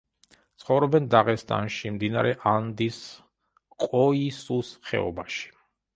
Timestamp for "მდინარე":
1.97-2.33